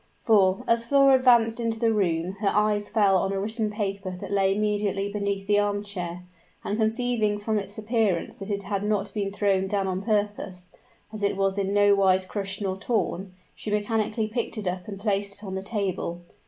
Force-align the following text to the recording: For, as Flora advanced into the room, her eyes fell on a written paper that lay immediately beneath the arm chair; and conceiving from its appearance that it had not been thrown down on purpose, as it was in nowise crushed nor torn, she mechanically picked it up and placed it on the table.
For, 0.23 0.63
as 0.67 0.83
Flora 0.83 1.13
advanced 1.13 1.59
into 1.59 1.79
the 1.79 1.93
room, 1.93 2.31
her 2.39 2.47
eyes 2.49 2.89
fell 2.89 3.17
on 3.17 3.31
a 3.31 3.39
written 3.39 3.69
paper 3.69 4.17
that 4.19 4.31
lay 4.31 4.55
immediately 4.55 5.11
beneath 5.13 5.45
the 5.45 5.59
arm 5.59 5.83
chair; 5.83 6.23
and 6.63 6.75
conceiving 6.75 7.37
from 7.37 7.59
its 7.59 7.77
appearance 7.77 8.35
that 8.37 8.49
it 8.49 8.63
had 8.63 8.81
not 8.81 9.13
been 9.13 9.29
thrown 9.31 9.67
down 9.67 9.85
on 9.85 10.01
purpose, 10.01 10.71
as 11.13 11.21
it 11.21 11.37
was 11.37 11.59
in 11.59 11.71
nowise 11.71 12.25
crushed 12.25 12.63
nor 12.63 12.77
torn, 12.79 13.33
she 13.53 13.69
mechanically 13.69 14.27
picked 14.27 14.57
it 14.57 14.67
up 14.67 14.87
and 14.87 14.99
placed 14.99 15.35
it 15.35 15.43
on 15.45 15.53
the 15.53 15.61
table. 15.61 16.21